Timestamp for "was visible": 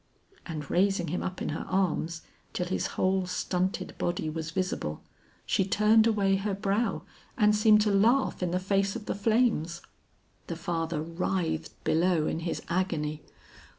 4.31-5.03